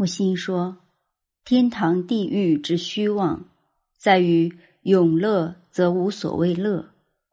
[0.00, 0.78] 木心说
[1.44, 3.44] ：“天堂、地狱之虚妄，
[3.98, 4.50] 在于
[4.80, 6.88] 永乐则无所谓乐，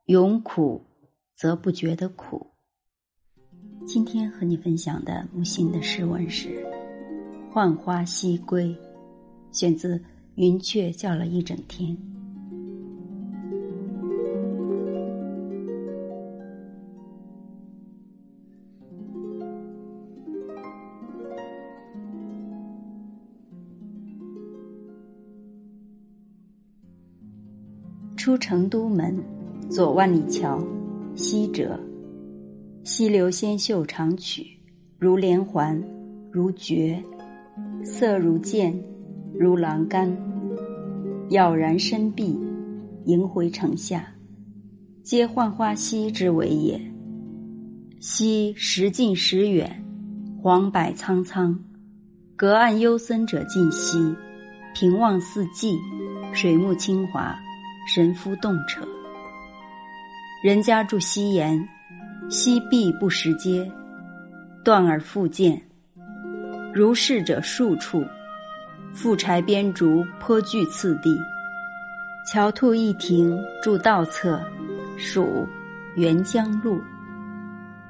[0.08, 0.84] 永苦
[1.34, 2.48] 则不觉得苦。”
[3.88, 6.50] 今天和你分享的木心的诗文是
[7.54, 8.66] 《浣花溪归》，
[9.54, 9.98] 选自
[10.36, 11.96] 《云雀叫了一整天》。
[28.28, 29.18] 出成都门，
[29.70, 30.62] 左万里桥，
[31.16, 31.80] 西折。
[32.84, 34.46] 溪流纤秀长曲，
[35.00, 35.82] 如连环，
[36.30, 37.02] 如绝，
[37.86, 38.78] 色如剑，
[39.34, 40.14] 如栏杆，
[41.30, 42.38] 杳然深碧，
[43.06, 44.06] 萦回城下，
[45.04, 46.78] 皆浣花溪之为也。
[48.02, 49.86] 溪时近时远，
[50.42, 51.58] 黄柏苍苍，
[52.36, 53.98] 隔岸幽森者尽兮，
[54.76, 55.80] 平望四季，
[56.34, 57.34] 水木清华。
[57.88, 58.86] 神夫动彻，
[60.44, 61.66] 人家住西岩，
[62.30, 63.72] 西壁不识阶，
[64.62, 65.62] 断而复见。
[66.74, 68.04] 如是者数处，
[68.94, 71.18] 复柴边竹，颇具次第。
[72.26, 74.38] 樵兔一停，住道侧，
[74.98, 75.48] 属
[75.96, 76.82] 沅江路。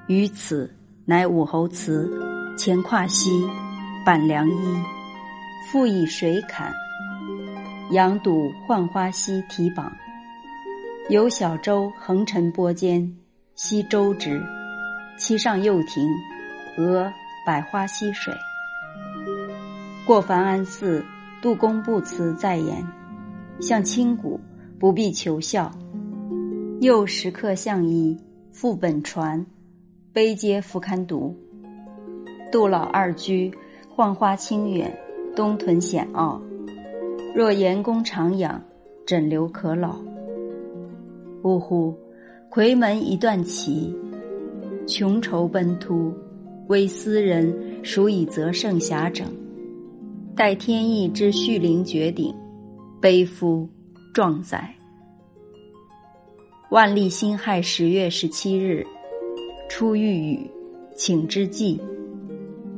[0.05, 0.71] 于此，
[1.05, 2.07] 乃武侯祠，
[2.55, 3.31] 前跨溪，
[4.05, 4.77] 板梁一，
[5.71, 6.71] 复以水坎。
[7.91, 9.89] 杨堵浣花溪题榜，
[11.09, 13.09] 有小舟横陈波间，
[13.55, 14.43] 溪舟之，
[15.17, 16.05] 其上又停，
[16.77, 17.09] 俄
[17.45, 18.33] 百花溪水。
[20.05, 21.05] 过樊安寺，
[21.41, 22.85] 杜公不辞再言：
[23.61, 24.37] 向清谷，
[24.77, 25.71] 不必求效。
[26.81, 28.17] 又时刻相依，
[28.51, 29.45] 副本传，
[30.11, 31.33] 碑皆复堪读。
[32.51, 33.49] 杜老二居，
[33.95, 34.93] 浣花清远，
[35.37, 36.41] 东屯险坳。
[37.37, 38.59] 若严公长养，
[39.05, 39.95] 枕流可老。
[41.43, 41.95] 呜呼！
[42.49, 43.95] 夔门一段奇，
[44.87, 46.11] 穷愁奔突，
[46.65, 49.27] 为斯人孰以择胜遐整？
[50.35, 52.33] 待天意之续灵绝顶，
[52.99, 53.69] 悲夫
[54.15, 54.75] 壮哉！
[56.71, 58.83] 万历辛亥十月十七日，
[59.69, 60.49] 初遇雨，
[60.95, 61.79] 请之际，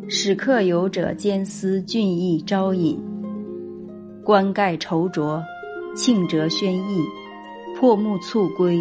[0.09, 2.99] 使客游者兼思俊逸招引。
[4.29, 5.43] 冠盖绸着，
[5.95, 7.03] 庆折轩逸，
[7.75, 8.79] 破木簇归，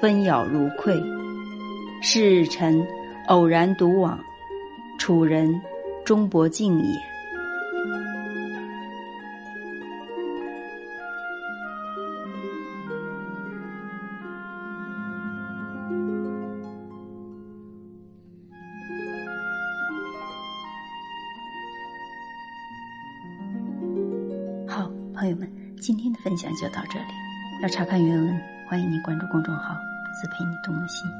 [0.00, 0.98] 纷扰如溃。
[2.00, 2.82] 是日晨
[3.26, 4.18] 偶然独往，
[4.98, 5.60] 楚人
[6.06, 6.94] 终伯敬也。
[25.18, 27.06] 朋友们，今天的分享就到这里。
[27.60, 29.76] 要查看原文，欢迎您关注公众号
[30.14, 31.10] “自陪你读心”。